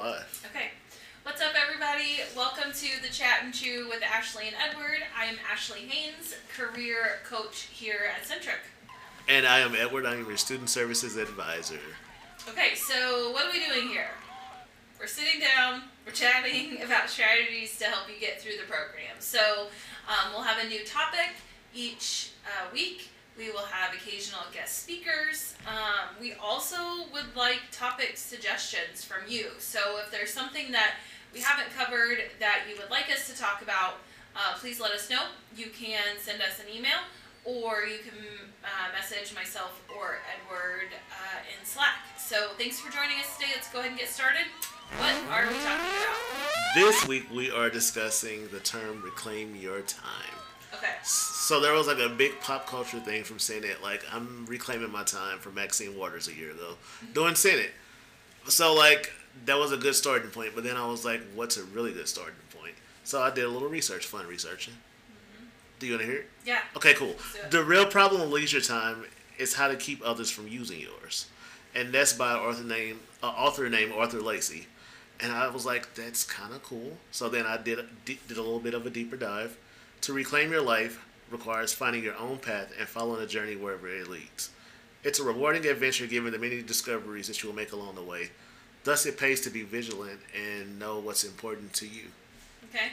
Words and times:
Live. 0.00 0.48
Okay. 0.50 0.68
What's 1.24 1.42
up, 1.42 1.52
everybody? 1.62 2.20
Welcome 2.34 2.72
to 2.72 3.02
the 3.02 3.12
Chat 3.12 3.40
and 3.44 3.52
Chew 3.52 3.86
with 3.90 4.02
Ashley 4.02 4.44
and 4.46 4.56
Edward. 4.56 5.00
I 5.14 5.26
am 5.26 5.36
Ashley 5.52 5.80
Haynes, 5.80 6.36
career 6.56 7.18
coach 7.28 7.68
here 7.70 8.08
at 8.16 8.26
Centric. 8.26 8.60
And 9.28 9.46
I 9.46 9.58
am 9.58 9.74
Edward. 9.74 10.06
I 10.06 10.14
am 10.14 10.24
your 10.24 10.38
student 10.38 10.70
services 10.70 11.18
advisor. 11.18 11.80
Okay, 12.48 12.74
so 12.74 13.30
what 13.32 13.44
are 13.44 13.52
we 13.52 13.62
doing 13.62 13.88
here? 13.88 14.08
We're 14.98 15.06
sitting 15.06 15.38
down, 15.38 15.82
we're 16.06 16.12
chatting 16.12 16.80
about 16.82 17.10
strategies 17.10 17.76
to 17.80 17.84
help 17.84 18.08
you 18.08 18.18
get 18.18 18.40
through 18.40 18.56
the 18.56 18.72
program. 18.72 19.16
So 19.18 19.66
um, 20.08 20.32
we'll 20.32 20.44
have 20.44 20.64
a 20.64 20.68
new 20.68 20.82
topic 20.86 21.28
each 21.74 22.30
uh, 22.46 22.72
week. 22.72 23.10
We 23.40 23.50
will 23.50 23.64
have 23.72 23.94
occasional 23.94 24.42
guest 24.52 24.82
speakers. 24.82 25.54
Um, 25.66 26.14
we 26.20 26.34
also 26.34 26.76
would 27.10 27.34
like 27.34 27.60
topic 27.72 28.18
suggestions 28.18 29.02
from 29.02 29.20
you. 29.26 29.46
So 29.58 29.80
if 30.04 30.10
there's 30.10 30.30
something 30.30 30.70
that 30.72 30.96
we 31.32 31.40
haven't 31.40 31.74
covered 31.74 32.18
that 32.38 32.64
you 32.68 32.76
would 32.76 32.90
like 32.90 33.08
us 33.10 33.26
to 33.32 33.38
talk 33.38 33.62
about, 33.62 33.94
uh, 34.36 34.58
please 34.58 34.78
let 34.78 34.92
us 34.92 35.08
know. 35.08 35.22
You 35.56 35.70
can 35.70 36.18
send 36.20 36.42
us 36.42 36.60
an 36.60 36.66
email 36.70 37.00
or 37.46 37.84
you 37.84 38.00
can 38.00 38.12
uh, 38.62 38.92
message 38.92 39.34
myself 39.34 39.80
or 39.88 40.18
Edward 40.36 40.92
uh, 41.10 41.38
in 41.48 41.64
Slack. 41.64 41.96
So 42.18 42.50
thanks 42.58 42.78
for 42.78 42.92
joining 42.92 43.20
us 43.20 43.38
today. 43.38 43.52
Let's 43.54 43.72
go 43.72 43.78
ahead 43.78 43.92
and 43.92 43.98
get 43.98 44.10
started. 44.10 44.44
What 44.98 45.16
are 45.30 45.46
we 45.46 45.54
talking 45.60 45.88
about? 45.88 46.74
This 46.74 47.08
week 47.08 47.24
we 47.32 47.50
are 47.50 47.70
discussing 47.70 48.48
the 48.48 48.60
term 48.60 49.00
reclaim 49.00 49.56
your 49.56 49.80
time. 49.80 50.36
So 51.02 51.60
there 51.60 51.72
was 51.72 51.86
like 51.86 51.98
a 51.98 52.08
big 52.08 52.40
pop 52.40 52.66
culture 52.66 53.00
thing 53.00 53.24
from 53.24 53.38
Senate, 53.38 53.82
like 53.82 54.04
I'm 54.12 54.46
reclaiming 54.46 54.90
my 54.92 55.02
time 55.02 55.38
from 55.38 55.54
Maxine 55.54 55.96
Waters 55.98 56.28
a 56.28 56.34
year 56.34 56.50
ago 56.50 56.74
doing 57.14 57.34
Senate. 57.34 57.70
So 58.46 58.74
like 58.74 59.12
that 59.46 59.58
was 59.58 59.72
a 59.72 59.76
good 59.76 59.94
starting 59.94 60.30
point, 60.30 60.52
but 60.54 60.64
then 60.64 60.76
I 60.76 60.86
was 60.86 61.04
like, 61.04 61.20
what's 61.34 61.56
a 61.56 61.64
really 61.64 61.92
good 61.92 62.08
starting 62.08 62.34
point? 62.56 62.74
So 63.04 63.20
I 63.20 63.30
did 63.30 63.44
a 63.44 63.48
little 63.48 63.68
research, 63.68 64.06
fun 64.06 64.26
researching. 64.26 64.74
Do 65.78 65.86
you 65.86 65.94
want 65.94 66.02
to 66.02 66.10
hear 66.12 66.20
it? 66.20 66.30
Yeah. 66.44 66.58
Okay, 66.76 66.92
cool. 66.94 67.08
Let's 67.08 67.32
do 67.32 67.40
it. 67.40 67.50
The 67.50 67.64
real 67.64 67.86
problem 67.86 68.20
with 68.20 68.30
leisure 68.30 68.60
time 68.60 69.04
is 69.38 69.54
how 69.54 69.68
to 69.68 69.76
keep 69.76 70.02
others 70.04 70.30
from 70.30 70.46
using 70.46 70.78
yours, 70.78 71.26
and 71.74 71.92
that's 71.92 72.12
by 72.12 72.32
an 72.34 72.40
author 72.40 72.64
name, 72.64 73.00
uh, 73.22 73.28
author 73.28 73.68
named 73.70 73.92
Arthur 73.92 74.20
Lacey. 74.20 74.66
And 75.22 75.32
I 75.32 75.48
was 75.48 75.64
like, 75.66 75.94
that's 75.94 76.24
kind 76.24 76.54
of 76.54 76.62
cool. 76.62 76.98
So 77.10 77.28
then 77.28 77.46
I 77.46 77.56
did 77.56 77.78
did 78.04 78.18
a 78.30 78.42
little 78.42 78.58
bit 78.60 78.74
of 78.74 78.86
a 78.86 78.90
deeper 78.90 79.16
dive. 79.16 79.56
To 80.02 80.12
reclaim 80.12 80.50
your 80.50 80.62
life 80.62 81.04
requires 81.30 81.72
finding 81.72 82.02
your 82.02 82.16
own 82.16 82.38
path 82.38 82.72
and 82.78 82.88
following 82.88 83.22
a 83.22 83.26
journey 83.26 83.56
wherever 83.56 83.88
it 83.88 84.08
leads. 84.08 84.50
It's 85.04 85.18
a 85.18 85.24
rewarding 85.24 85.66
adventure 85.66 86.06
given 86.06 86.32
the 86.32 86.38
many 86.38 86.62
discoveries 86.62 87.26
that 87.28 87.42
you 87.42 87.48
will 87.48 87.56
make 87.56 87.72
along 87.72 87.94
the 87.94 88.02
way. 88.02 88.30
Thus, 88.84 89.04
it 89.04 89.18
pays 89.18 89.40
to 89.42 89.50
be 89.50 89.62
vigilant 89.62 90.20
and 90.34 90.78
know 90.78 90.98
what's 90.98 91.24
important 91.24 91.74
to 91.74 91.86
you. 91.86 92.04
Okay. 92.70 92.88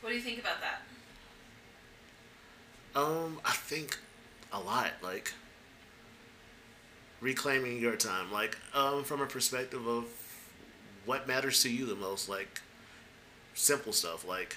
What 0.00 0.10
do 0.10 0.16
you 0.16 0.22
think 0.22 0.40
about 0.40 0.56
that? 0.60 0.80
Um, 2.98 3.40
I 3.44 3.52
think 3.52 3.98
a 4.52 4.58
lot. 4.58 4.92
Like 5.02 5.34
reclaiming 7.20 7.78
your 7.78 7.96
time, 7.96 8.32
like 8.32 8.56
um, 8.74 9.04
from 9.04 9.20
a 9.20 9.26
perspective 9.26 9.86
of 9.86 10.06
what 11.04 11.28
matters 11.28 11.62
to 11.62 11.70
you 11.70 11.84
the 11.84 11.94
most. 11.94 12.28
Like 12.28 12.62
simple 13.54 13.92
stuff. 13.92 14.26
Like 14.26 14.56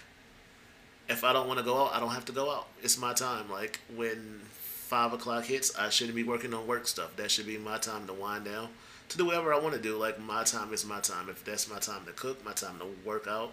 if 1.10 1.24
I 1.24 1.34
don't 1.34 1.48
want 1.48 1.60
to 1.60 1.66
go 1.66 1.78
out, 1.84 1.94
I 1.94 2.00
don't 2.00 2.12
have 2.12 2.26
to 2.26 2.32
go 2.32 2.52
out. 2.52 2.68
It's 2.82 2.98
my 2.98 3.14
time. 3.14 3.50
Like 3.50 3.80
when 3.96 4.42
five 4.88 5.14
o'clock 5.14 5.46
hits, 5.46 5.76
I 5.78 5.90
shouldn't 5.90 6.16
be 6.16 6.24
working 6.24 6.54
on 6.54 6.68
work 6.68 6.88
stuff. 6.88 7.16
That 7.18 7.32
should 7.32 7.48
be 7.48 7.58
my 7.58 7.78
time 7.78 8.08
to 8.08 8.14
wind 8.14 8.46
down, 8.46 8.70
to 9.10 9.18
do 9.18 9.26
whatever 9.26 9.54
I 9.54 9.60
want 9.60 9.76
to 9.76 9.82
do. 9.82 9.98
Like 9.98 10.20
my 10.20 10.44
time 10.44 10.74
is 10.74 10.86
my 10.86 11.00
time. 11.00 11.30
If 11.30 11.44
that's 11.44 11.70
my 11.70 11.80
time 11.80 12.06
to 12.06 12.12
cook, 12.12 12.44
my 12.46 12.54
time 12.54 12.80
to 12.80 12.86
work 13.08 13.28
out, 13.28 13.52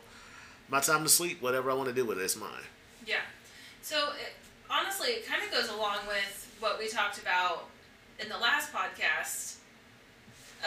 my 0.68 0.80
time 0.80 1.02
to 1.02 1.08
sleep, 1.08 1.40
whatever 1.42 1.70
I 1.70 1.74
want 1.74 1.88
to 1.88 1.94
do 1.94 2.04
with 2.04 2.18
it, 2.18 2.22
it's 2.22 2.36
mine. 2.36 2.50
Yeah. 3.06 3.16
So 3.82 4.10
it, 4.20 4.34
honestly, 4.70 5.08
it 5.08 5.26
kind 5.26 5.42
of 5.42 5.50
goes 5.50 5.68
along 5.68 5.98
with 6.06 6.56
what 6.60 6.78
we 6.78 6.88
talked 6.88 7.18
about 7.18 7.66
in 8.20 8.28
the 8.28 8.36
last 8.38 8.72
podcast 8.72 9.56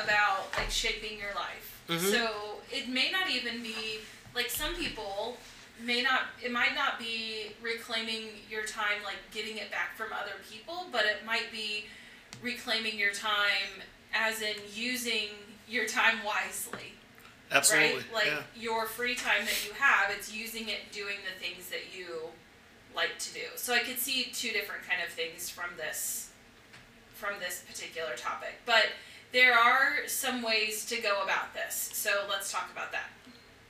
about 0.01 0.47
like 0.57 0.71
shaping 0.71 1.17
your 1.19 1.33
life. 1.35 1.81
Mhm. 1.89 2.11
So 2.11 2.61
it 2.71 2.87
may 2.87 3.11
not 3.11 3.29
even 3.29 3.61
be 3.61 3.99
like 4.33 4.49
some 4.49 4.73
people 4.75 5.37
may 5.83 6.01
not 6.01 6.21
it 6.43 6.51
might 6.51 6.75
not 6.75 6.99
be 6.99 7.53
reclaiming 7.61 8.29
your 8.49 8.63
time 8.63 9.03
like 9.03 9.17
getting 9.31 9.57
it 9.57 9.71
back 9.71 9.95
from 9.95 10.07
other 10.13 10.33
people, 10.49 10.87
but 10.91 11.05
it 11.05 11.25
might 11.25 11.51
be 11.51 11.85
reclaiming 12.41 12.97
your 12.97 13.11
time 13.11 13.81
as 14.13 14.41
in 14.41 14.55
using 14.73 15.29
your 15.67 15.85
time 15.85 16.17
wisely 16.25 16.93
Absolutely. 17.51 17.95
right? 17.95 18.13
Like 18.13 18.25
yeah. 18.27 18.41
your 18.55 18.85
free 18.85 19.15
time 19.15 19.45
that 19.45 19.65
you 19.67 19.73
have, 19.73 20.09
it's 20.15 20.33
using 20.33 20.69
it 20.69 20.91
doing 20.91 21.17
the 21.25 21.43
things 21.43 21.69
that 21.69 21.95
you 21.97 22.29
like 22.95 23.17
to 23.19 23.33
do. 23.33 23.41
So 23.55 23.73
I 23.73 23.79
could 23.79 23.97
see 23.97 24.31
two 24.33 24.51
different 24.51 24.83
kind 24.87 25.01
of 25.05 25.11
things 25.11 25.49
from 25.49 25.69
this 25.77 26.29
from 27.13 27.39
this 27.39 27.63
particular 27.67 28.15
topic. 28.15 28.55
But 28.65 28.87
there 29.31 29.53
are 29.53 30.07
some 30.07 30.41
ways 30.41 30.85
to 30.85 30.99
go 30.99 31.21
about 31.23 31.53
this. 31.53 31.91
So 31.93 32.25
let's 32.29 32.51
talk 32.51 32.69
about 32.71 32.91
that. 32.93 33.09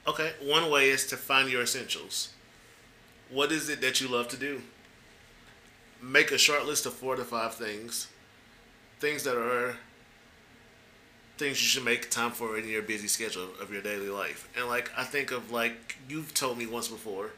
Okay, 0.07 0.33
one 0.41 0.71
way 0.71 0.89
is 0.89 1.05
to 1.07 1.17
find 1.17 1.49
your 1.49 1.61
essentials. 1.61 2.29
What 3.29 3.51
is 3.51 3.69
it 3.69 3.81
that 3.81 4.01
you 4.01 4.07
love 4.07 4.27
to 4.29 4.37
do? 4.37 4.61
Make 6.01 6.31
a 6.31 6.37
short 6.39 6.65
list 6.65 6.87
of 6.87 6.93
four 6.93 7.15
to 7.15 7.23
five 7.23 7.53
things. 7.53 8.07
Things 8.99 9.23
that 9.23 9.37
are 9.37 9.75
things 11.37 11.61
you 11.61 11.67
should 11.67 11.85
make 11.85 12.09
time 12.09 12.31
for 12.31 12.57
in 12.57 12.67
your 12.67 12.81
busy 12.81 13.07
schedule 13.07 13.49
of 13.59 13.71
your 13.71 13.81
daily 13.81 14.09
life. 14.09 14.49
And 14.57 14.67
like 14.67 14.91
I 14.97 15.03
think 15.03 15.31
of 15.31 15.51
like 15.51 15.97
you've 16.09 16.33
told 16.33 16.57
me 16.57 16.65
once 16.65 16.87
before, 16.87 17.31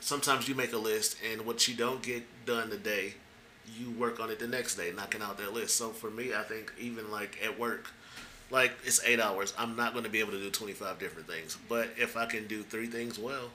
sometimes 0.00 0.48
you 0.48 0.54
make 0.54 0.72
a 0.72 0.78
list 0.78 1.16
and 1.30 1.46
what 1.46 1.68
you 1.68 1.74
don't 1.74 2.02
get 2.02 2.22
done 2.44 2.70
today, 2.70 3.14
you 3.78 3.90
work 3.90 4.20
on 4.20 4.30
it 4.30 4.38
the 4.38 4.46
next 4.46 4.76
day, 4.76 4.92
knocking 4.94 5.22
out 5.22 5.38
that 5.38 5.54
list. 5.54 5.76
So 5.76 5.90
for 5.90 6.10
me, 6.10 6.34
I 6.34 6.42
think 6.42 6.72
even 6.78 7.10
like 7.10 7.38
at 7.42 7.58
work, 7.58 7.90
like 8.50 8.72
it's 8.84 9.02
eight 9.04 9.20
hours. 9.20 9.54
I'm 9.58 9.76
not 9.76 9.92
going 9.92 10.04
to 10.04 10.10
be 10.10 10.20
able 10.20 10.32
to 10.32 10.38
do 10.40 10.50
25 10.50 10.98
different 10.98 11.28
things. 11.28 11.56
But 11.68 11.88
if 11.96 12.16
I 12.16 12.26
can 12.26 12.46
do 12.46 12.62
three 12.62 12.86
things 12.86 13.18
well, 13.18 13.50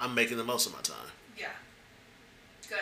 I'm 0.00 0.14
making 0.14 0.36
the 0.36 0.44
most 0.44 0.66
of 0.66 0.72
my 0.72 0.80
time. 0.80 1.06
Yeah. 1.38 1.48
Good. 2.68 2.78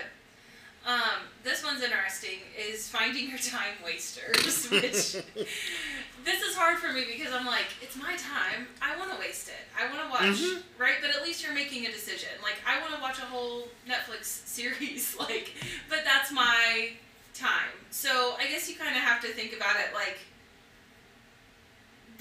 Um, 0.85 1.23
this 1.45 1.63
one's 1.65 1.81
interesting 1.81 2.41
is 2.59 2.89
finding 2.89 3.29
your 3.29 3.39
time 3.39 3.75
wasters, 3.85 4.67
which 4.71 4.83
this 6.25 6.43
is 6.43 6.57
hard 6.57 6.79
for 6.79 6.93
me 6.93 7.05
because 7.17 7.33
I'm 7.33 7.47
like, 7.47 7.67
it's 7.81 7.97
my 7.97 8.17
time. 8.17 8.67
I 8.81 8.97
want 8.99 9.13
to 9.13 9.19
waste 9.21 9.49
it. 9.49 9.55
I 9.79 9.87
want 9.87 10.03
to 10.03 10.11
watch, 10.11 10.41
Mhm. 10.41 10.63
right? 10.79 10.97
But 11.01 11.11
at 11.15 11.23
least 11.23 11.45
you're 11.45 11.55
making 11.55 11.87
a 11.87 11.93
decision. 11.93 12.31
Like, 12.43 12.57
I 12.67 12.81
want 12.81 12.95
to 12.97 13.01
watch 13.01 13.19
a 13.19 13.27
whole 13.27 13.69
Netflix 13.89 14.25
series, 14.47 15.17
like, 15.21 15.53
but 15.89 16.01
that's 16.05 16.33
my 16.33 16.91
time. 17.33 17.71
So 17.91 18.35
I 18.41 18.47
guess 18.49 18.69
you 18.69 18.75
kind 18.75 18.97
of 18.97 19.03
have 19.03 19.21
to 19.23 19.29
think 19.29 19.55
about 19.55 19.77
it 19.77 19.95
like, 19.95 20.19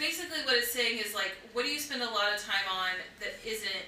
basically 0.02 0.42
what 0.44 0.58
it's 0.58 0.74
saying 0.74 0.98
is 0.98 1.14
like, 1.14 1.38
what 1.54 1.64
do 1.64 1.72
you 1.72 1.80
spend 1.80 2.02
a 2.02 2.10
lot 2.10 2.34
of 2.34 2.42
time 2.42 2.66
on 2.74 2.98
that 3.22 3.38
isn't 3.46 3.86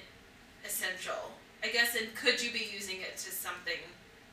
essential? 0.64 1.34
I 1.62 1.68
guess, 1.68 1.96
and 1.96 2.14
could 2.14 2.40
you 2.40 2.52
be 2.52 2.70
using 2.72 3.00
it 3.00 3.16
to 3.18 3.30
something 3.30 3.82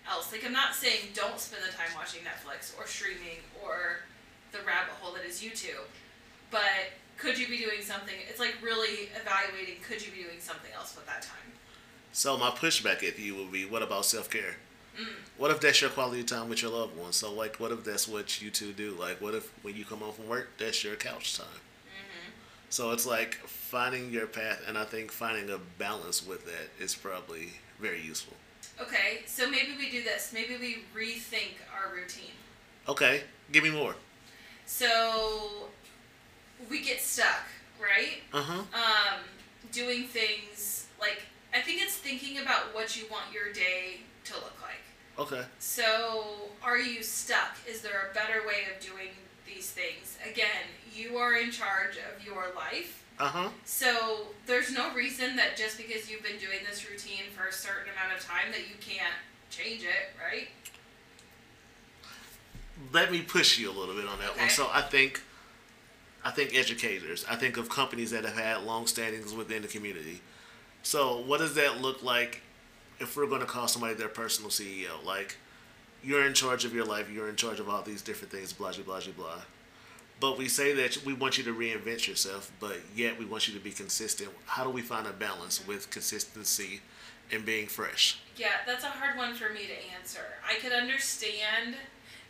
else? 0.07 0.31
Like, 0.31 0.45
I'm 0.45 0.53
not 0.53 0.75
saying 0.75 1.09
don't 1.13 1.39
spend 1.39 1.63
the 1.63 1.75
time 1.75 1.89
watching 1.95 2.21
Netflix 2.21 2.77
or 2.77 2.85
streaming 2.85 3.41
or 3.63 4.05
the 4.51 4.59
rabbit 4.59 4.93
hole 5.01 5.13
that 5.15 5.25
is 5.25 5.41
YouTube, 5.41 5.89
but 6.51 6.93
could 7.17 7.39
you 7.39 7.47
be 7.47 7.57
doing 7.57 7.81
something? 7.81 8.15
It's 8.29 8.39
like 8.39 8.55
really 8.61 9.09
evaluating 9.19 9.81
could 9.81 10.05
you 10.05 10.11
be 10.11 10.23
doing 10.23 10.39
something 10.39 10.71
else 10.75 10.95
with 10.95 11.05
that 11.07 11.23
time? 11.23 11.51
So 12.11 12.37
my 12.37 12.49
pushback 12.49 13.03
at 13.07 13.17
you 13.17 13.35
would 13.35 13.51
be, 13.51 13.65
what 13.65 13.81
about 13.81 14.05
self 14.05 14.29
care? 14.29 14.57
Mm. 14.99 15.07
What 15.37 15.51
if 15.51 15.61
that's 15.61 15.79
your 15.79 15.89
quality 15.89 16.23
time 16.23 16.49
with 16.49 16.61
your 16.61 16.71
loved 16.71 16.97
ones? 16.97 17.15
So 17.15 17.33
like, 17.33 17.57
what 17.57 17.71
if 17.71 17.85
that's 17.85 18.07
what 18.07 18.41
you 18.41 18.49
two 18.49 18.73
do? 18.73 18.91
Like, 18.99 19.21
what 19.21 19.33
if 19.33 19.49
when 19.63 19.75
you 19.75 19.85
come 19.85 19.99
home 19.99 20.13
from 20.13 20.27
work, 20.27 20.49
that's 20.57 20.83
your 20.83 20.95
couch 20.95 21.37
time? 21.37 21.47
So 22.71 22.91
it's 22.91 23.05
like 23.05 23.35
finding 23.45 24.11
your 24.11 24.27
path, 24.27 24.61
and 24.65 24.77
I 24.77 24.85
think 24.85 25.11
finding 25.11 25.49
a 25.49 25.57
balance 25.77 26.25
with 26.25 26.45
that 26.45 26.83
is 26.83 26.95
probably 26.95 27.49
very 27.81 28.01
useful. 28.01 28.33
Okay, 28.79 29.23
so 29.27 29.49
maybe 29.49 29.71
we 29.77 29.91
do 29.91 30.03
this. 30.03 30.31
Maybe 30.33 30.55
we 30.57 30.77
rethink 30.97 31.55
our 31.75 31.93
routine. 31.93 32.31
Okay, 32.87 33.23
give 33.51 33.65
me 33.65 33.71
more. 33.71 33.95
So 34.65 35.67
we 36.69 36.81
get 36.81 37.01
stuck, 37.01 37.43
right? 37.77 38.21
Uh 38.33 38.41
huh. 38.41 38.61
um, 38.73 39.19
doing 39.73 40.05
things 40.05 40.87
like 40.99 41.23
I 41.53 41.59
think 41.59 41.81
it's 41.81 41.97
thinking 41.97 42.39
about 42.39 42.73
what 42.73 42.95
you 42.95 43.03
want 43.11 43.25
your 43.33 43.51
day 43.51 43.97
to 44.25 44.33
look 44.35 44.55
like. 44.61 44.79
Okay. 45.19 45.43
So, 45.59 46.47
are 46.63 46.77
you 46.77 47.03
stuck? 47.03 47.57
Is 47.69 47.81
there 47.81 48.09
a 48.09 48.13
better 48.13 48.47
way 48.47 48.63
of 48.73 48.81
doing 48.81 49.09
these 49.53 49.71
things? 49.71 50.17
Again, 50.29 50.65
you 50.95 51.17
are 51.17 51.35
in 51.35 51.51
charge 51.51 51.97
of 51.97 52.25
your 52.25 52.45
life. 52.55 53.03
Uh 53.19 53.27
huh. 53.27 53.49
So, 53.65 54.27
there's 54.47 54.71
no 54.71 54.93
reason 54.93 55.35
that 55.35 55.55
just 55.55 55.77
because 55.77 56.09
you've 56.09 56.23
been 56.23 56.39
doing 56.39 56.59
this 56.67 56.89
routine 56.89 57.25
for 57.35 57.47
a 57.47 57.51
certain 57.53 57.91
amount 57.95 58.17
of 58.17 58.25
time 58.25 58.51
that 58.51 58.61
you 58.61 58.75
can't 58.79 59.13
change 59.49 59.83
it, 59.83 60.15
right? 60.19 60.47
Let 62.91 63.11
me 63.11 63.21
push 63.21 63.59
you 63.59 63.69
a 63.69 63.73
little 63.77 63.95
bit 63.95 64.07
on 64.07 64.17
that 64.19 64.31
Okay. 64.31 64.39
one. 64.41 64.49
So 64.49 64.69
I 64.71 64.81
think 64.81 65.21
I 66.23 66.31
think 66.31 66.53
educators. 66.55 67.25
I 67.29 67.35
think 67.35 67.57
of 67.57 67.67
companies 67.69 68.11
that 68.11 68.23
have 68.25 68.37
had 68.37 68.63
long 68.63 68.85
standings 68.87 69.33
within 69.33 69.61
the 69.63 69.67
community. 69.67 70.21
So, 70.83 71.17
what 71.21 71.39
does 71.39 71.55
that 71.55 71.81
look 71.81 72.03
like 72.03 72.41
if 72.99 73.15
we're 73.17 73.27
going 73.27 73.41
to 73.41 73.47
call 73.47 73.67
somebody 73.67 73.93
their 73.95 74.07
personal 74.07 74.49
CEO? 74.51 75.03
Like, 75.03 75.37
you're 76.03 76.25
in 76.25 76.33
charge 76.33 76.65
of 76.65 76.73
your 76.73 76.85
life, 76.85 77.09
you're 77.11 77.29
in 77.29 77.35
charge 77.35 77.59
of 77.59 77.69
all 77.69 77.81
these 77.81 78.01
different 78.01 78.31
things, 78.31 78.53
blah, 78.53 78.71
blah, 78.71 78.83
blah, 78.83 79.13
blah. 79.15 79.41
But 80.19 80.37
we 80.37 80.47
say 80.47 80.73
that 80.73 81.03
we 81.03 81.13
want 81.13 81.37
you 81.37 81.43
to 81.45 81.53
reinvent 81.53 82.07
yourself, 82.07 82.51
but 82.59 82.77
yet 82.95 83.17
we 83.17 83.25
want 83.25 83.47
you 83.47 83.55
to 83.55 83.59
be 83.59 83.71
consistent. 83.71 84.29
How 84.45 84.63
do 84.63 84.69
we 84.69 84.81
find 84.81 85.07
a 85.07 85.13
balance 85.13 85.65
with 85.65 85.89
consistency 85.89 86.81
and 87.31 87.43
being 87.43 87.67
fresh? 87.67 88.19
Yeah, 88.37 88.49
that's 88.67 88.83
a 88.83 88.87
hard 88.87 89.17
one 89.17 89.33
for 89.33 89.51
me 89.51 89.61
to 89.61 89.97
answer. 89.99 90.21
I 90.47 90.59
could 90.59 90.73
understand. 90.73 91.75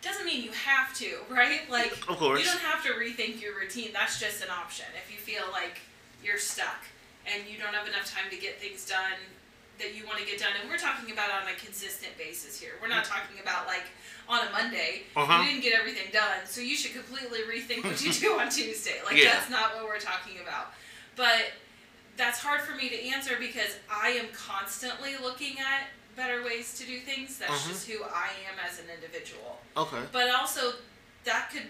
Doesn't 0.01 0.25
mean 0.25 0.41
you 0.43 0.51
have 0.51 0.95
to, 0.99 1.17
right? 1.29 1.69
Like, 1.69 1.91
of 2.07 2.17
course, 2.17 2.39
you 2.39 2.45
don't 2.45 2.61
have 2.61 2.81
to 2.85 2.93
rethink 2.93 3.41
your 3.41 3.59
routine. 3.59 3.89
That's 3.93 4.19
just 4.19 4.41
an 4.41 4.49
option. 4.49 4.85
If 5.03 5.11
you 5.11 5.17
feel 5.17 5.43
like 5.51 5.81
you're 6.23 6.37
stuck 6.37 6.85
and 7.25 7.43
you 7.51 7.59
don't 7.59 7.73
have 7.73 7.87
enough 7.87 8.09
time 8.09 8.29
to 8.31 8.37
get 8.37 8.59
things 8.59 8.87
done 8.87 9.19
that 9.81 9.95
you 9.95 10.05
want 10.05 10.19
to 10.19 10.25
get 10.25 10.39
done, 10.39 10.51
and 10.61 10.69
we're 10.69 10.77
talking 10.77 11.11
about 11.11 11.29
on 11.31 11.47
a 11.49 11.55
consistent 11.57 12.15
basis 12.17 12.59
here. 12.59 12.73
We're 12.81 12.87
not 12.87 13.03
talking 13.05 13.39
about 13.41 13.67
like 13.67 13.83
on 14.29 14.47
a 14.47 14.51
Monday 14.51 15.03
Uh-huh. 15.15 15.41
you 15.43 15.49
didn't 15.49 15.63
get 15.63 15.77
everything 15.77 16.07
done, 16.13 16.45
so 16.45 16.61
you 16.61 16.75
should 16.75 16.93
completely 16.93 17.39
rethink 17.49 17.83
what 17.83 18.01
you 18.03 18.13
do 18.25 18.39
on 18.39 18.49
Tuesday. 18.49 19.01
Like 19.05 19.17
Yeah. 19.17 19.33
that's 19.33 19.49
not 19.49 19.75
what 19.75 19.85
we're 19.85 19.99
talking 19.99 20.39
about. 20.41 20.73
But 21.15 21.51
that's 22.17 22.39
hard 22.39 22.61
for 22.61 22.75
me 22.75 22.89
to 22.89 23.03
answer 23.09 23.35
because 23.39 23.75
I 23.89 24.09
am 24.11 24.27
constantly 24.33 25.15
looking 25.21 25.59
at 25.59 25.87
better 26.15 26.43
ways 26.43 26.77
to 26.79 26.85
do 26.85 26.99
things. 26.99 27.39
That's 27.39 27.51
Uh-huh. 27.51 27.69
just 27.71 27.87
who 27.89 28.03
I 28.03 28.29
am 28.51 28.57
as 28.65 28.79
an 28.79 28.85
individual. 28.93 29.59
Okay. 29.75 30.01
But 30.11 30.29
also, 30.29 30.73
that 31.23 31.49
could 31.51 31.67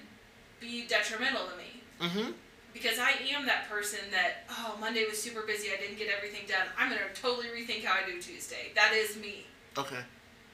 be 0.59 0.85
detrimental 0.87 1.47
to 1.47 1.55
me 1.57 1.81
Mm-hmm. 2.01 2.31
Because 2.73 2.99
I 2.99 3.13
am 3.33 3.45
that 3.45 3.69
person 3.69 3.99
that 4.11 4.45
oh 4.49 4.77
Monday 4.79 5.05
was 5.07 5.21
super 5.21 5.41
busy, 5.41 5.69
I 5.75 5.79
didn't 5.79 5.97
get 5.97 6.07
everything 6.15 6.47
done. 6.47 6.67
I'm 6.77 6.89
gonna 6.89 7.01
totally 7.13 7.47
rethink 7.47 7.83
how 7.83 7.93
I 7.93 8.09
do 8.09 8.21
Tuesday. 8.21 8.71
That 8.75 8.93
is 8.93 9.17
me. 9.17 9.45
Okay. 9.77 9.99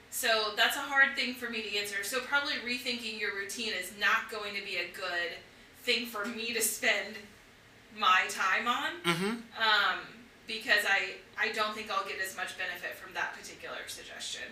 So 0.09 0.51
that's 0.55 0.77
a 0.77 0.81
hard 0.81 1.15
thing 1.15 1.33
for 1.33 1.49
me 1.49 1.61
to 1.61 1.77
answer. 1.77 2.03
So 2.03 2.19
probably 2.21 2.53
rethinking 2.65 3.19
your 3.19 3.35
routine 3.35 3.73
is 3.79 3.91
not 3.99 4.31
going 4.31 4.55
to 4.55 4.63
be 4.63 4.77
a 4.77 4.87
good 4.95 5.37
thing 5.81 6.05
for 6.05 6.25
me 6.25 6.53
to 6.53 6.61
spend 6.61 7.15
my 7.97 8.23
time 8.29 8.67
on. 8.67 8.91
Mm-hmm. 9.03 9.29
Um, 9.29 9.99
because 10.47 10.85
I 10.87 11.15
I 11.37 11.51
don't 11.51 11.75
think 11.75 11.91
I'll 11.91 12.07
get 12.07 12.19
as 12.25 12.35
much 12.35 12.57
benefit 12.57 12.95
from 12.95 13.13
that 13.13 13.35
particular 13.37 13.77
suggestion. 13.87 14.43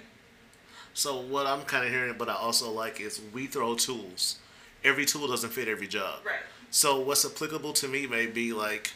So 0.94 1.20
what 1.20 1.48
I'm 1.48 1.64
kind 1.64 1.86
of 1.86 1.92
hearing, 1.92 2.16
but 2.18 2.30
I 2.30 2.36
also 2.36 2.72
like 2.72 3.02
is 3.02 3.22
we 3.34 3.48
throw 3.48 3.76
tools. 3.76 4.40
Every 4.84 5.06
tool 5.06 5.28
doesn't 5.28 5.50
fit 5.52 5.68
every 5.68 5.88
job. 5.88 6.20
Right. 6.26 6.40
So 6.76 7.00
what's 7.00 7.24
applicable 7.24 7.72
to 7.72 7.88
me 7.88 8.06
may 8.06 8.26
be 8.26 8.52
like 8.52 8.92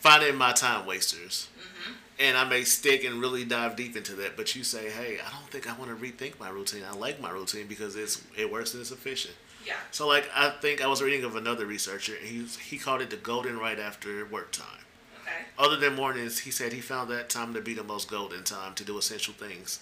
finding 0.00 0.34
my 0.34 0.52
time 0.52 0.86
wasters. 0.86 1.48
Mm-hmm. 1.58 1.92
And 2.20 2.38
I 2.38 2.44
may 2.44 2.64
stick 2.64 3.04
and 3.04 3.20
really 3.20 3.44
dive 3.44 3.76
deep 3.76 3.94
into 3.94 4.14
that, 4.14 4.34
but 4.34 4.56
you 4.56 4.64
say, 4.64 4.88
"Hey, 4.88 5.18
I 5.20 5.30
don't 5.30 5.50
think 5.50 5.70
I 5.70 5.78
want 5.78 5.90
to 5.90 5.96
rethink 6.02 6.40
my 6.40 6.48
routine. 6.48 6.84
I 6.90 6.96
like 6.96 7.20
my 7.20 7.28
routine 7.28 7.66
because 7.66 7.96
it's 7.96 8.22
it 8.34 8.50
works 8.50 8.72
and 8.72 8.80
it's 8.80 8.92
efficient." 8.92 9.34
Yeah. 9.66 9.74
So, 9.90 10.08
like, 10.08 10.30
I 10.34 10.48
think 10.48 10.82
I 10.82 10.86
was 10.86 11.02
reading 11.02 11.22
of 11.22 11.36
another 11.36 11.66
researcher. 11.66 12.14
And 12.14 12.26
he 12.26 12.46
he 12.62 12.78
called 12.78 13.02
it 13.02 13.10
the 13.10 13.16
golden 13.16 13.58
right 13.58 13.78
after 13.78 14.24
work 14.24 14.52
time. 14.52 14.86
Okay. 15.22 15.44
Other 15.58 15.76
than 15.76 15.96
mornings, 15.96 16.38
he 16.38 16.50
said 16.50 16.72
he 16.72 16.80
found 16.80 17.10
that 17.10 17.28
time 17.28 17.52
to 17.52 17.60
be 17.60 17.74
the 17.74 17.84
most 17.84 18.08
golden 18.10 18.42
time 18.42 18.72
to 18.76 18.84
do 18.84 18.96
essential 18.96 19.34
things. 19.34 19.80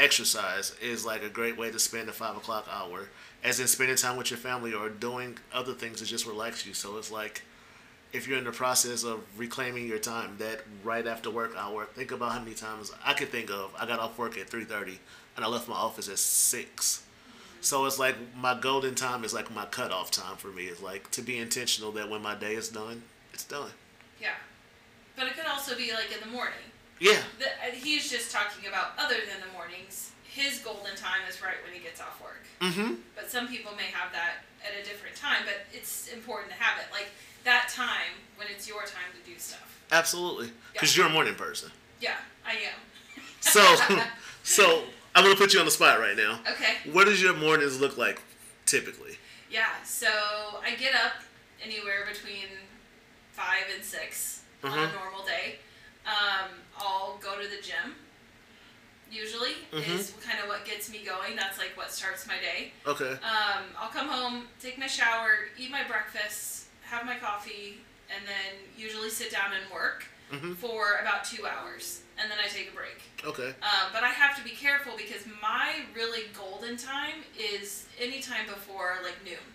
Exercise 0.00 0.74
is 0.80 1.04
like 1.04 1.22
a 1.22 1.28
great 1.28 1.58
way 1.58 1.70
to 1.70 1.78
spend 1.78 2.08
a 2.08 2.12
five 2.12 2.34
o'clock 2.34 2.66
hour, 2.72 3.08
as 3.44 3.60
in 3.60 3.66
spending 3.66 3.96
time 3.96 4.16
with 4.16 4.30
your 4.30 4.38
family 4.38 4.72
or 4.72 4.88
doing 4.88 5.36
other 5.52 5.74
things 5.74 6.00
that 6.00 6.06
just 6.06 6.26
relax 6.26 6.66
you. 6.66 6.72
So 6.72 6.96
it's 6.96 7.12
like 7.12 7.42
if 8.10 8.26
you're 8.26 8.38
in 8.38 8.44
the 8.44 8.50
process 8.50 9.04
of 9.04 9.20
reclaiming 9.36 9.86
your 9.86 9.98
time, 9.98 10.36
that 10.38 10.62
right 10.82 11.06
after 11.06 11.30
work 11.30 11.52
hour, 11.54 11.84
think 11.84 12.12
about 12.12 12.32
how 12.32 12.40
many 12.40 12.54
times 12.54 12.90
I 13.04 13.12
could 13.12 13.28
think 13.28 13.50
of. 13.50 13.74
I 13.78 13.84
got 13.86 14.00
off 14.00 14.18
work 14.18 14.38
at 14.38 14.48
three 14.48 14.64
thirty 14.64 14.98
and 15.36 15.44
I 15.44 15.48
left 15.48 15.68
my 15.68 15.76
office 15.76 16.08
at 16.08 16.18
six. 16.18 17.02
So 17.60 17.84
it's 17.84 17.98
like 17.98 18.16
my 18.34 18.58
golden 18.58 18.94
time 18.94 19.22
is 19.22 19.34
like 19.34 19.54
my 19.54 19.66
cutoff 19.66 20.10
time 20.10 20.36
for 20.38 20.48
me. 20.48 20.64
It's 20.64 20.82
like 20.82 21.10
to 21.10 21.20
be 21.20 21.36
intentional 21.36 21.92
that 21.92 22.08
when 22.08 22.22
my 22.22 22.34
day 22.34 22.54
is 22.54 22.70
done, 22.70 23.02
it's 23.34 23.44
done. 23.44 23.70
Yeah. 24.18 24.30
But 25.14 25.26
it 25.26 25.36
could 25.36 25.46
also 25.46 25.76
be 25.76 25.92
like 25.92 26.10
in 26.10 26.26
the 26.26 26.34
morning. 26.34 26.54
Yeah. 27.00 27.18
The, 27.38 27.74
he's 27.76 28.10
just 28.10 28.30
talking 28.30 28.68
about 28.68 28.92
other 28.98 29.16
than 29.16 29.40
the 29.40 29.52
mornings. 29.52 30.12
His 30.24 30.58
golden 30.60 30.94
time 30.96 31.22
is 31.28 31.42
right 31.42 31.56
when 31.64 31.72
he 31.74 31.80
gets 31.80 32.00
off 32.00 32.20
work. 32.22 32.44
Mm-hmm. 32.60 32.94
But 33.16 33.30
some 33.30 33.48
people 33.48 33.72
may 33.76 33.90
have 33.92 34.12
that 34.12 34.44
at 34.64 34.78
a 34.80 34.84
different 34.88 35.16
time. 35.16 35.42
But 35.44 35.66
it's 35.72 36.08
important 36.08 36.50
to 36.52 36.56
have 36.56 36.78
it 36.78 36.86
like 36.92 37.08
that 37.44 37.68
time 37.74 38.14
when 38.36 38.46
it's 38.48 38.68
your 38.68 38.82
time 38.82 39.10
to 39.18 39.30
do 39.30 39.36
stuff. 39.38 39.80
Absolutely. 39.90 40.50
Because 40.72 40.96
you're 40.96 41.06
a 41.06 41.10
morning 41.10 41.34
person. 41.34 41.70
Yeah, 42.00 42.14
I 42.46 42.52
am. 42.52 42.78
So, 43.40 43.64
so 44.42 44.82
I'm 45.14 45.24
gonna 45.24 45.34
put 45.34 45.54
you 45.54 45.60
on 45.60 45.64
the 45.64 45.70
spot 45.70 45.98
right 45.98 46.14
now. 46.16 46.40
okay. 46.52 46.74
What 46.92 47.06
does 47.06 47.22
your 47.22 47.34
mornings 47.34 47.80
look 47.80 47.96
like 47.96 48.20
typically? 48.66 49.16
Yeah, 49.50 49.64
so 49.82 50.06
I 50.62 50.74
get 50.78 50.94
up 50.94 51.12
anywhere 51.64 52.06
between 52.06 52.44
five 53.32 53.64
and 53.74 53.82
6 53.82 54.42
on 54.62 54.70
a 54.72 54.74
Mhm. 54.74 54.94
normal 54.94 55.24
day. 55.24 55.58
Um, 56.06 56.50
I'll 56.80 57.18
go 57.20 57.40
to 57.40 57.46
the 57.48 57.60
gym. 57.62 57.94
Usually 59.10 59.54
Mhm. 59.72 59.98
is 59.98 60.12
kind 60.24 60.38
of 60.40 60.48
what 60.48 60.64
gets 60.64 60.88
me 60.88 61.04
going. 61.04 61.34
That's 61.36 61.58
like 61.58 61.76
what 61.76 61.90
starts 61.92 62.26
my 62.26 62.38
day. 62.38 62.72
Okay. 62.86 63.12
Um, 63.22 63.64
I'll 63.76 63.88
come 63.90 64.08
home, 64.08 64.48
take 64.60 64.78
my 64.78 64.86
shower, 64.86 65.48
eat 65.58 65.70
my 65.70 65.82
breakfast, 65.84 66.66
have 66.84 67.04
my 67.04 67.16
coffee, 67.18 67.84
and 68.08 68.26
then 68.26 68.68
usually 68.76 69.10
sit 69.10 69.30
down 69.32 69.52
and 69.52 69.68
work 69.70 70.04
Mhm. 70.30 70.56
for 70.58 70.98
about 70.98 71.24
two 71.24 71.44
hours, 71.46 72.02
and 72.18 72.30
then 72.30 72.38
I 72.38 72.46
take 72.46 72.68
a 72.68 72.72
break. 72.72 73.00
Okay. 73.24 73.48
Um, 73.62 73.92
but 73.92 74.04
I 74.04 74.10
have 74.10 74.36
to 74.36 74.42
be 74.42 74.50
careful 74.50 74.96
because 74.96 75.26
my 75.26 75.86
really 75.92 76.28
golden 76.28 76.76
time 76.76 77.24
is 77.36 77.86
anytime 77.98 78.46
before 78.46 79.00
like 79.02 79.22
noon. 79.24 79.54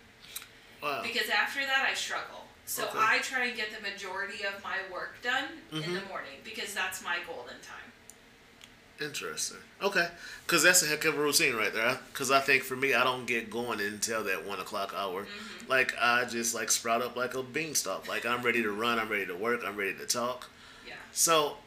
Wow. 0.82 1.01
Because 1.01 1.29
after 1.29 1.65
that, 1.65 1.88
I 1.89 1.94
struggle. 1.94 2.45
So 2.65 2.86
Okay. 2.88 2.98
I 3.00 3.19
try 3.19 3.45
and 3.45 3.55
get 3.55 3.67
the 3.75 3.81
majority 3.81 4.43
of 4.43 4.62
my 4.63 4.77
work 4.91 5.22
done 5.22 5.45
in 5.72 5.81
the 5.93 6.00
Mhm. 6.01 6.07
morning 6.07 6.39
because 6.43 6.74
that's 6.74 7.01
my 7.03 7.19
golden 7.27 7.60
time. 7.62 7.91
Interesting. 9.00 9.57
Okay. 9.81 10.10
Because 10.48 10.63
that's 10.63 10.81
a 10.81 10.88
heck 10.88 11.03
of 11.05 11.15
a 11.17 11.22
routine 11.22 11.55
right 11.55 11.74
there. 11.74 12.00
Because 12.12 12.31
I 12.31 12.39
think 12.39 12.63
for 12.63 12.75
me, 12.77 12.93
I 12.93 13.03
don't 13.03 13.25
get 13.25 13.50
going 13.50 13.81
until 13.81 14.24
that 14.24 14.45
one 14.45 14.60
o'clock 14.60 14.93
hour. 14.95 15.24
Mm-hmm. 15.25 15.69
Like 15.69 15.93
I 16.00 16.24
just 16.25 16.55
like 16.55 16.72
sprout 16.72 17.01
up 17.01 17.15
like 17.17 17.34
a 17.36 17.43
beanstalk. 17.43 18.07
Like 18.07 18.25
I'm 18.25 18.41
ready 18.41 18.63
to 18.63 18.72
run. 18.72 18.98
I'm 18.98 19.10
ready 19.10 19.25
to 19.25 19.36
work. 19.36 19.62
I'm 19.65 19.75
ready 19.75 19.93
to 19.95 20.05
talk. 20.05 20.50
Yeah. 20.88 20.93
So, 21.12 21.57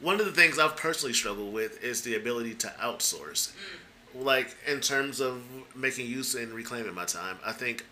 one 0.00 0.20
of 0.20 0.26
the 0.26 0.32
things 0.32 0.58
I've 0.58 0.76
personally 0.76 1.14
struggled 1.14 1.52
with 1.54 1.82
is 1.82 2.02
the 2.02 2.14
ability 2.14 2.54
to 2.56 2.68
outsource. 2.78 3.52
Like, 4.14 4.54
in 4.66 4.80
terms 4.80 5.20
of 5.20 5.42
making 5.74 6.06
use 6.06 6.34
and 6.34 6.52
reclaiming 6.52 6.94
my 6.94 7.04
time, 7.06 7.38
I 7.44 7.52
think 7.52 7.84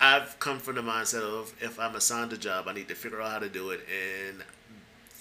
I've 0.00 0.38
come 0.38 0.58
from 0.58 0.76
the 0.76 0.82
mindset 0.82 1.22
of 1.22 1.52
if 1.60 1.78
I'm 1.80 1.96
assigned 1.96 2.32
a 2.32 2.36
job, 2.38 2.68
I 2.68 2.72
need 2.72 2.88
to 2.88 2.94
figure 2.94 3.20
out 3.20 3.30
how 3.32 3.38
to 3.40 3.48
do 3.48 3.70
it, 3.70 3.80
and 4.28 4.42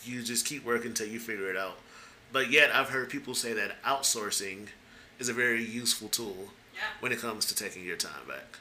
you 0.04 0.22
just 0.22 0.46
keep 0.46 0.64
working 0.64 0.90
until 0.90 1.08
you 1.08 1.20
figure 1.20 1.50
it 1.50 1.58
out. 1.58 1.80
But 2.32 2.52
yet, 2.52 2.70
I've 2.74 2.90
heard 2.90 3.10
people 3.10 3.34
say 3.34 3.54
that 3.54 3.82
outsourcing 3.84 4.68
is 5.20 5.30
a 5.30 5.34
very 5.34 5.64
useful 5.64 6.10
tool 6.10 6.50
Yeah. 6.76 6.82
when 7.00 7.12
it 7.12 7.20
comes 7.20 7.46
to 7.48 7.56
taking 7.56 7.84
your 7.84 7.98
time 7.98 8.28
back. 8.28 8.60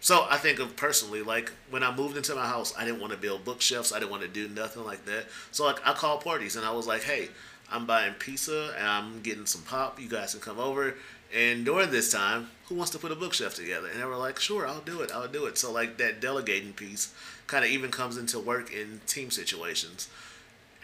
So 0.00 0.26
I 0.28 0.36
think 0.38 0.58
of 0.58 0.74
personally, 0.76 1.22
like 1.22 1.52
when 1.70 1.82
I 1.84 1.94
moved 1.94 2.16
into 2.16 2.34
my 2.34 2.46
house, 2.46 2.72
I 2.76 2.84
didn't 2.84 3.00
want 3.00 3.12
to 3.12 3.18
build 3.18 3.44
bookshelves. 3.44 3.92
I 3.92 3.98
didn't 4.00 4.10
want 4.10 4.22
to 4.22 4.28
do 4.28 4.48
nothing 4.48 4.84
like 4.84 5.04
that. 5.04 5.26
So 5.52 5.64
like 5.64 5.86
I 5.86 5.92
called 5.92 6.24
parties 6.24 6.56
and 6.56 6.64
I 6.66 6.72
was 6.72 6.86
like, 6.88 7.02
hey, 7.02 7.28
I'm 7.70 7.86
buying 7.86 8.14
pizza 8.14 8.74
and 8.76 8.86
I'm 8.86 9.20
getting 9.22 9.46
some 9.46 9.62
pop. 9.62 10.00
You 10.00 10.08
guys 10.08 10.32
can 10.32 10.40
come 10.40 10.58
over. 10.58 10.94
And 11.34 11.64
during 11.64 11.90
this 11.90 12.12
time, 12.12 12.48
who 12.66 12.74
wants 12.74 12.90
to 12.92 12.98
put 12.98 13.12
a 13.12 13.16
bookshelf 13.16 13.54
together? 13.54 13.88
And 13.88 14.00
they 14.00 14.04
were 14.04 14.16
like, 14.16 14.38
sure, 14.38 14.66
I'll 14.66 14.80
do 14.80 15.00
it. 15.00 15.10
I'll 15.12 15.28
do 15.28 15.46
it. 15.46 15.56
So 15.56 15.72
like 15.72 15.96
that 15.98 16.20
delegating 16.20 16.72
piece 16.72 17.14
kind 17.46 17.64
of 17.64 17.70
even 17.70 17.90
comes 17.90 18.16
into 18.16 18.38
work 18.38 18.72
in 18.72 19.00
team 19.06 19.30
situations. 19.30 20.08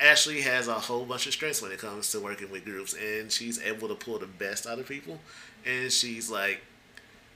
Ashley 0.00 0.42
has 0.42 0.68
a 0.68 0.74
whole 0.74 1.04
bunch 1.04 1.26
of 1.26 1.32
strengths 1.32 1.60
when 1.60 1.72
it 1.72 1.78
comes 1.78 2.10
to 2.12 2.20
working 2.20 2.50
with 2.50 2.64
groups, 2.64 2.94
and 2.94 3.32
she's 3.32 3.60
able 3.60 3.88
to 3.88 3.94
pull 3.94 4.18
the 4.18 4.26
best 4.26 4.66
out 4.66 4.78
of 4.78 4.88
people. 4.88 5.18
And 5.66 5.90
she's 5.90 6.30
like 6.30 6.60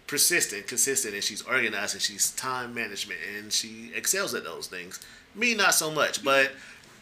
persistent, 0.07 0.69
consistent, 0.69 1.15
and 1.15 1.25
she's 1.25 1.43
organized, 1.43 1.95
and 1.95 2.03
she's 2.03 2.31
time 2.33 2.73
management, 2.73 3.19
and 3.37 3.53
she 3.53 3.91
excels 3.95 4.33
at 4.35 4.45
those 4.45 4.69
things. 4.69 5.01
Me, 5.35 5.55
not 5.55 5.75
so 5.75 5.91
much, 5.91 6.23
but 6.23 6.53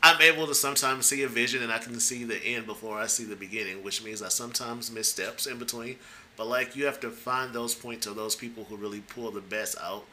I'm 0.03 0.21
able 0.23 0.47
to 0.47 0.55
sometimes 0.55 1.07
see 1.07 1.23
a 1.23 1.29
vision, 1.29 1.63
and 1.63 1.71
I 1.73 1.79
can 1.79 1.99
see 2.01 2.25
the 2.25 2.43
end 2.43 2.67
before 2.67 2.99
I 2.99 3.07
see 3.07 3.25
the 3.25 3.37
beginning, 3.37 3.83
which 3.85 4.03
means 4.03 4.23
I 4.23 4.29
sometimes 4.29 4.91
miss 4.91 5.11
steps 5.11 5.47
in 5.47 5.59
between. 5.59 5.97
But 6.37 6.47
like 6.47 6.75
you 6.75 6.87
have 6.87 7.01
to 7.01 7.11
find 7.11 7.53
those 7.53 7.75
points 7.75 8.07
of 8.07 8.17
those 8.17 8.35
people 8.35 8.65
who 8.65 8.77
really 8.77 9.01
pull 9.01 9.31
the 9.31 9.43
best 9.43 9.77
out, 9.83 10.05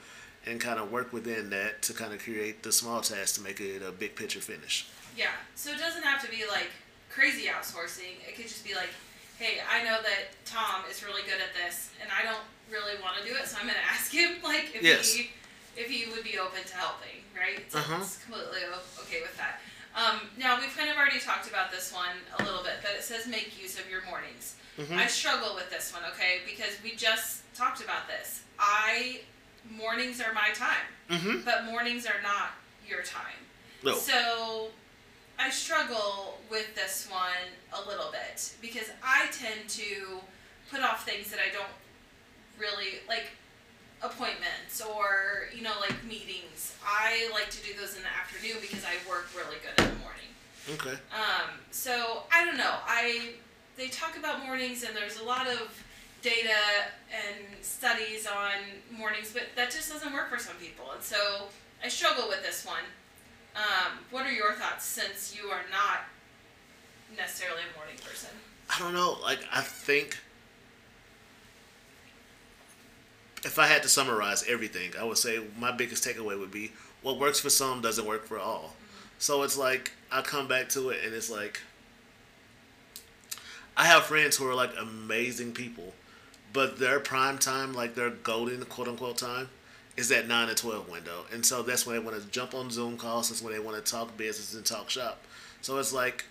and 0.45 0.59
kind 0.59 0.79
of 0.79 0.91
work 0.91 1.11
within 1.13 1.49
that 1.51 1.81
to 1.83 1.93
kind 1.93 2.13
of 2.13 2.19
create 2.23 2.63
the 2.63 2.71
small 2.71 3.01
tasks 3.01 3.33
to 3.37 3.41
make 3.41 3.59
it 3.61 3.81
a 3.81 3.91
big 3.91 4.15
picture 4.15 4.39
finish. 4.39 4.87
Yeah. 5.15 5.27
So 5.55 5.71
it 5.71 5.77
doesn't 5.77 6.03
have 6.03 6.23
to 6.23 6.29
be 6.31 6.43
like 6.49 6.69
crazy 7.09 7.47
outsourcing. 7.47 8.19
It 8.27 8.35
could 8.35 8.47
just 8.47 8.65
be 8.65 8.73
like, 8.75 8.89
hey, 9.39 9.59
I 9.71 9.83
know 9.83 9.97
that 10.03 10.31
Tom 10.45 10.83
is 10.91 11.03
really 11.03 11.21
good 11.23 11.39
at 11.41 11.53
this, 11.55 11.91
and 12.01 12.09
I 12.11 12.23
don't 12.23 12.43
really 12.71 13.01
want 13.01 13.17
to 13.17 13.23
do 13.27 13.35
it, 13.35 13.47
so 13.47 13.57
I'm 13.59 13.63
going 13.67 13.75
to 13.83 13.89
ask 13.93 14.11
him 14.11 14.35
like 14.43 14.71
if 14.75 14.83
Yes. 14.83 15.13
he 15.13 15.29
if 15.77 15.87
he 15.89 16.09
would 16.11 16.23
be 16.23 16.39
open 16.39 16.63
to 16.65 16.75
helping, 16.75 17.21
right? 17.37 17.61
So 17.71 17.77
Uh-huh. 17.79 17.99
it's 18.01 18.17
completely 18.23 18.63
okay 19.05 19.21
with 19.21 19.37
that. 19.37 19.61
Um, 19.97 20.21
now 20.37 20.59
we've 20.59 20.75
kind 20.77 20.89
of 20.91 20.95
already 20.95 21.19
talked 21.19 21.49
about 21.49 21.71
this 21.71 21.91
one 21.91 22.15
a 22.39 22.43
little 22.43 22.61
bit, 22.63 22.73
but 22.83 22.91
it 22.91 23.03
says 23.03 23.25
make 23.27 23.59
use 23.61 23.79
of 23.79 23.89
your 23.89 24.03
mornings. 24.05 24.55
Mhm. 24.77 24.95
I 24.95 25.07
struggle 25.07 25.55
with 25.55 25.71
this 25.71 25.91
one, 25.91 26.03
okay, 26.11 26.41
because 26.45 26.79
we 26.83 26.95
just 26.95 27.41
talked 27.55 27.81
about 27.83 28.07
this. 28.07 28.41
I 28.59 29.21
mornings 29.69 30.21
are 30.21 30.33
my 30.33 30.51
time, 30.53 30.85
Mm-hmm. 31.09 31.41
but 31.43 31.65
mornings 31.65 32.05
are 32.05 32.21
not 32.21 32.51
your 32.87 33.01
time. 33.01 33.47
No. 33.83 33.97
So 33.97 34.71
I 35.39 35.49
struggle 35.49 36.39
with 36.49 36.75
this 36.75 37.07
one 37.09 37.47
a 37.73 37.81
little 37.89 38.11
bit 38.11 38.53
because 38.61 38.89
I 39.03 39.27
tend 39.31 39.67
to 39.71 40.21
put 40.69 40.81
off 40.81 41.05
things 41.05 41.31
that 41.31 41.39
I 41.39 41.49
don't 41.51 41.71
really 42.59 42.99
like 43.07 43.31
appointments 44.01 44.81
or 44.81 45.49
you 45.55 45.63
know 45.63 45.73
like 45.79 46.03
meetings. 46.03 46.75
I 46.85 47.29
like 47.33 47.49
to 47.51 47.63
do 47.63 47.73
those 47.79 47.95
in 47.95 48.03
the 48.03 48.09
afternoon 48.09 48.57
because 48.61 48.83
I 48.83 48.95
work 49.09 49.27
really 49.35 49.57
good 49.61 49.83
in 49.83 49.91
the 49.91 49.99
morning. 49.99 50.31
Okay. 50.73 51.01
Um, 51.13 51.59
so 51.71 52.23
I 52.31 52.45
don't 52.45 52.57
know. 52.57 52.75
I 52.85 53.33
they 53.77 53.87
talk 53.87 54.17
about 54.17 54.45
mornings 54.45 54.83
and 54.83 54.95
there's 54.95 55.19
a 55.19 55.23
lot 55.23 55.47
of 55.47 55.83
data 56.21 56.89
and 57.11 57.45
studies 57.61 58.27
on 58.27 58.97
mornings, 58.97 59.31
but 59.31 59.43
that 59.55 59.71
just 59.71 59.91
doesn't 59.91 60.13
work 60.13 60.29
for 60.29 60.39
some 60.39 60.55
people. 60.55 60.91
And 60.93 61.01
so 61.01 61.43
I 61.83 61.87
struggle 61.87 62.27
with 62.27 62.43
this 62.43 62.65
one. 62.65 62.83
Um, 63.55 63.99
what 64.11 64.25
are 64.25 64.31
your 64.31 64.53
thoughts 64.53 64.85
since 64.85 65.35
you 65.35 65.49
are 65.49 65.61
not 65.71 66.01
necessarily 67.15 67.61
a 67.73 67.77
morning 67.77 67.95
person? 68.03 68.29
I 68.69 68.79
don't 68.79 68.93
know. 68.93 69.17
Like 69.21 69.39
I 69.51 69.61
think 69.61 70.17
if 73.43 73.59
I 73.59 73.67
had 73.67 73.83
to 73.83 73.89
summarize 73.89 74.43
everything, 74.47 74.91
I 74.99 75.03
would 75.03 75.17
say 75.17 75.39
my 75.59 75.71
biggest 75.71 76.03
takeaway 76.03 76.39
would 76.39 76.51
be 76.51 76.71
what 77.01 77.19
works 77.19 77.39
for 77.39 77.49
some 77.49 77.81
doesn't 77.81 78.05
work 78.05 78.25
for 78.25 78.39
all. 78.39 78.75
So 79.19 79.43
it's 79.43 79.57
like 79.57 79.91
I 80.11 80.21
come 80.21 80.47
back 80.47 80.69
to 80.69 80.89
it 80.89 80.99
and 81.05 81.13
it's 81.13 81.29
like 81.29 81.61
I 83.75 83.85
have 83.85 84.03
friends 84.03 84.37
who 84.37 84.47
are 84.47 84.55
like 84.55 84.71
amazing 84.79 85.53
people, 85.53 85.93
but 86.51 86.79
their 86.79 86.99
prime 86.99 87.37
time, 87.37 87.73
like 87.73 87.95
their 87.95 88.09
golden 88.09 88.63
quote 88.65 88.87
unquote 88.87 89.17
time, 89.17 89.49
is 89.95 90.09
that 90.09 90.27
nine 90.27 90.47
to 90.47 90.55
twelve 90.55 90.89
window. 90.89 91.25
And 91.31 91.45
so 91.45 91.61
that's 91.61 91.85
when 91.85 91.95
they 91.95 92.03
want 92.03 92.21
to 92.21 92.27
jump 92.29 92.53
on 92.55 92.71
Zoom 92.71 92.97
calls, 92.97 93.29
that's 93.29 93.41
when 93.41 93.53
they 93.53 93.59
want 93.59 93.83
to 93.83 93.91
talk 93.91 94.17
business 94.17 94.55
and 94.55 94.65
talk 94.65 94.89
shop. 94.89 95.21
So 95.61 95.77
it's 95.77 95.93
like 95.93 96.25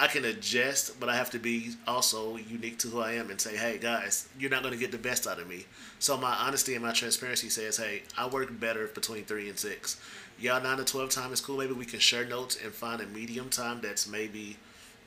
I 0.00 0.06
can 0.06 0.24
adjust, 0.24 1.00
but 1.00 1.08
I 1.08 1.16
have 1.16 1.30
to 1.30 1.38
be 1.38 1.72
also 1.86 2.36
unique 2.36 2.78
to 2.78 2.88
who 2.88 3.00
I 3.00 3.12
am 3.12 3.30
and 3.30 3.40
say, 3.40 3.56
hey 3.56 3.78
guys, 3.78 4.28
you're 4.38 4.50
not 4.50 4.62
going 4.62 4.72
to 4.72 4.78
get 4.78 4.92
the 4.92 4.98
best 4.98 5.26
out 5.26 5.40
of 5.40 5.48
me. 5.48 5.66
So 5.98 6.16
my 6.16 6.34
honesty 6.34 6.74
and 6.74 6.84
my 6.84 6.92
transparency 6.92 7.48
says, 7.48 7.78
hey, 7.78 8.02
I 8.16 8.28
work 8.28 8.60
better 8.60 8.86
between 8.86 9.24
three 9.24 9.48
and 9.48 9.58
six. 9.58 10.00
Y'all 10.40 10.62
nine 10.62 10.78
to 10.78 10.84
twelve 10.84 11.10
time 11.10 11.32
is 11.32 11.40
cool. 11.40 11.56
Maybe 11.58 11.72
we 11.72 11.84
can 11.84 11.98
share 11.98 12.24
notes 12.24 12.56
and 12.62 12.72
find 12.72 13.00
a 13.00 13.06
medium 13.06 13.48
time 13.48 13.80
that's 13.80 14.06
maybe 14.06 14.56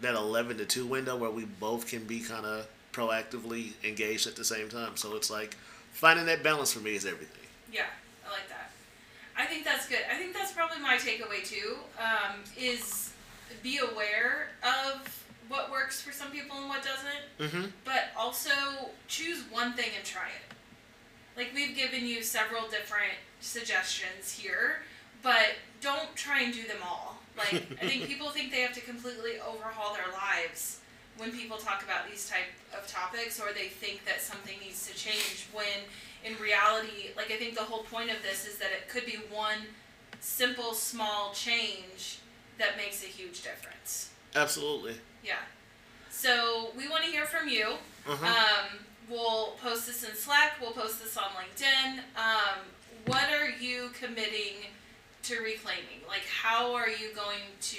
that 0.02 0.14
eleven 0.14 0.58
to 0.58 0.66
two 0.66 0.86
window 0.86 1.16
where 1.16 1.32
we 1.32 1.46
both 1.46 1.88
can 1.88 2.04
be 2.04 2.20
kind 2.20 2.46
of 2.46 2.68
proactively 2.92 3.72
engaged 3.86 4.28
at 4.28 4.36
the 4.36 4.44
same 4.44 4.68
time. 4.68 4.98
So 4.98 5.16
it's 5.16 5.32
like 5.32 5.56
finding 5.94 6.26
that 6.26 6.44
balance 6.44 6.74
for 6.74 6.82
me 6.82 6.96
is 6.96 7.06
everything. 7.06 7.48
Yeah, 7.72 7.86
I 8.28 8.32
like 8.32 8.50
that. 8.50 8.72
I 9.38 9.46
think 9.46 9.64
that's 9.64 9.88
good. 9.88 10.00
I 10.14 10.18
think 10.18 10.34
that's 10.34 10.52
probably 10.52 10.80
my 10.80 10.98
takeaway 10.98 11.48
too. 11.48 11.78
Um, 11.98 12.42
is 12.60 13.11
be 13.64 13.78
aware 13.80 14.50
of 14.64 15.24
what 15.48 15.70
works 15.72 16.02
for 16.02 16.12
some 16.12 16.32
people 16.32 16.58
and 16.58 16.70
what 16.70 16.84
doesn't, 16.84 17.52
Mm-hmm. 17.54 17.68
but 17.84 18.10
also 18.18 18.52
choose 19.08 19.44
one 19.52 19.74
thing 19.74 19.90
and 19.98 20.06
try 20.06 20.28
it. 20.28 20.56
Like 21.36 21.52
we've 21.54 21.76
given 21.76 22.06
you 22.06 22.22
several 22.24 22.68
different 22.70 23.14
suggestions 23.40 24.32
here, 24.32 24.84
but 25.24 25.56
don't 25.82 26.16
try 26.16 26.42
and 26.42 26.54
do 26.54 26.64
them 26.64 26.78
all. 26.84 27.18
Like 27.38 27.54
I 27.82 27.88
think 27.88 28.06
people 28.08 28.30
think 28.30 28.52
they 28.52 28.62
have 28.62 28.74
to 28.74 28.82
completely 28.82 29.34
overhaul 29.40 29.94
their 29.94 30.12
lives 30.14 30.80
when 31.18 31.32
people 31.32 31.58
talk 31.58 31.84
about 31.84 32.10
these 32.10 32.30
type 32.30 32.48
of 32.78 32.88
topics 32.88 33.40
or 33.40 33.54
they 33.54 33.68
think 33.68 34.06
that 34.06 34.22
something 34.22 34.56
needs 34.64 34.88
to 34.88 34.96
change 34.96 35.48
when 35.54 35.66
in 36.24 36.40
reality 36.42 37.10
like 37.18 37.30
I 37.32 37.36
think 37.38 37.56
the 37.56 37.64
whole 37.64 37.84
point 37.84 38.10
of 38.10 38.18
this 38.24 38.48
is 38.48 38.58
that 38.60 38.70
it 38.72 38.88
could 38.88 39.06
be 39.06 39.18
one 39.32 39.58
simple 40.22 40.74
small 40.74 41.32
change 41.34 42.20
that 42.62 42.78
makes 42.78 43.04
a 43.04 43.08
huge 43.08 43.42
difference. 43.42 44.12
Absolutely. 44.36 44.94
Yeah. 45.24 45.42
So 46.10 46.70
we 46.78 46.88
want 46.88 47.04
to 47.04 47.10
hear 47.10 47.26
from 47.26 47.50
you. 47.50 47.74
Uh-huh. 48.08 48.26
Um, 48.26 48.80
we'll 49.10 49.54
post 49.62 49.88
this 49.88 50.04
in 50.08 50.16
Slack. 50.16 50.54
We'll 50.62 50.72
post 50.72 51.04
this 51.04 51.18
on 51.18 51.24
LinkedIn. 51.24 52.00
Um, 52.16 52.60
what 53.08 53.26
are 53.34 53.50
you 53.50 53.90
committing 54.00 54.70
to 55.24 55.40
reclaiming? 55.40 56.06
Like, 56.08 56.22
how 56.26 56.74
are 56.74 56.90
you 56.90 57.14
going 57.16 57.50
to 57.62 57.78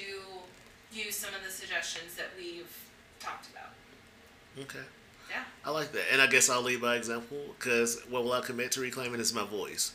use 0.93 1.17
some 1.17 1.33
of 1.33 1.45
the 1.45 1.51
suggestions 1.51 2.17
that 2.17 2.29
we've 2.37 2.77
talked 3.21 3.49
about? 3.51 3.71
okay. 4.61 4.85
Yeah. 5.31 5.45
I 5.65 5.71
like 5.71 5.93
that, 5.93 6.03
and 6.13 6.21
I 6.21 6.27
guess 6.27 6.51
I'll 6.51 6.61
lead 6.61 6.83
by 6.83 6.97
example 6.97 7.39
because 7.59 8.03
what 8.11 8.23
will 8.23 8.35
I 8.35 8.43
commit 8.43 8.73
to 8.73 8.83
reclaiming 8.83 9.19
is 9.19 9.33
my 9.33 9.45
voice. 9.45 9.93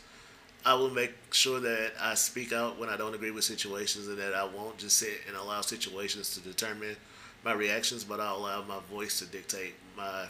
I 0.64 0.74
will 0.74 0.90
make 0.90 1.12
sure 1.32 1.60
that 1.60 1.92
I 2.00 2.14
speak 2.14 2.52
out 2.52 2.78
when 2.78 2.88
I 2.88 2.96
don't 2.96 3.14
agree 3.14 3.30
with 3.30 3.44
situations, 3.44 4.08
and 4.08 4.18
that 4.18 4.34
I 4.34 4.44
won't 4.44 4.78
just 4.78 4.96
sit 4.96 5.20
and 5.26 5.36
allow 5.36 5.60
situations 5.60 6.34
to 6.34 6.40
determine 6.40 6.96
my 7.44 7.52
reactions, 7.52 8.04
but 8.04 8.20
I'll 8.20 8.36
allow 8.36 8.62
my 8.62 8.80
voice 8.90 9.18
to 9.20 9.26
dictate 9.26 9.74
my 9.96 10.26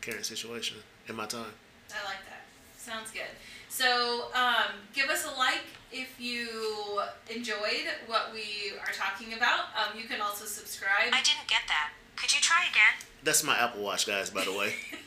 current 0.00 0.24
situation 0.24 0.78
and 1.08 1.16
my 1.16 1.26
time. 1.26 1.52
I 1.90 2.04
like 2.04 2.24
that. 2.28 2.46
Sounds 2.78 3.10
good. 3.10 3.22
So, 3.68 4.28
um, 4.34 4.72
give 4.94 5.10
us 5.10 5.26
a 5.26 5.36
like 5.36 5.64
if 5.92 6.20
you 6.20 7.00
enjoyed 7.28 7.86
what 8.06 8.30
we 8.32 8.76
are 8.78 8.92
talking 8.92 9.34
about. 9.34 9.66
Um, 9.76 9.98
you 9.98 10.06
can 10.06 10.20
also 10.20 10.44
subscribe. 10.44 11.12
I 11.12 11.22
didn't 11.22 11.48
get 11.48 11.62
that. 11.68 11.90
Could 12.16 12.34
you 12.34 12.40
try 12.40 12.62
again? 12.70 13.06
That's 13.22 13.42
my 13.44 13.56
Apple 13.58 13.82
Watch, 13.82 14.06
guys. 14.06 14.30
By 14.30 14.44
the 14.44 14.52
way, 14.52 14.74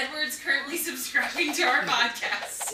Edward's 0.00 0.38
currently 0.38 0.76
subscribing 0.88 1.52
to 1.54 1.62
our 1.62 1.82
podcast. 1.82 2.72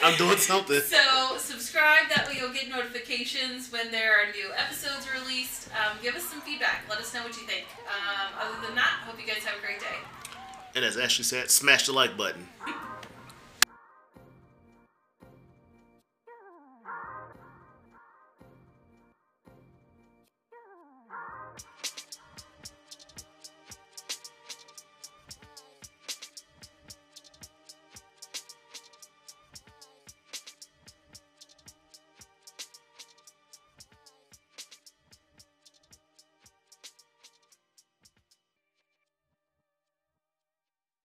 I'm 0.02 0.16
doing 0.16 0.38
something. 0.38 0.80
So 0.80 1.36
subscribe. 1.36 2.08
That 2.14 2.26
way 2.26 2.36
you'll 2.38 2.52
get 2.52 2.68
notifications 2.68 3.70
when 3.70 3.90
there 3.90 4.12
are 4.12 4.32
new 4.32 4.50
episodes 4.56 5.06
released. 5.12 5.68
Um, 5.72 5.98
give 6.02 6.14
us 6.14 6.24
some 6.24 6.40
feedback. 6.40 6.84
Let 6.88 6.98
us 6.98 7.12
know 7.12 7.22
what 7.22 7.36
you 7.36 7.46
think. 7.46 7.66
Um, 7.86 8.32
other 8.40 8.66
than 8.66 8.74
that, 8.76 9.02
hope 9.04 9.20
you 9.20 9.26
guys 9.26 9.44
have 9.44 9.58
a 9.58 9.60
great 9.60 9.80
day. 9.80 9.98
And 10.74 10.84
as 10.84 10.96
Ashley 10.96 11.24
said, 11.24 11.50
smash 11.50 11.86
the 11.86 11.92
like 11.92 12.16
button. 12.16 12.48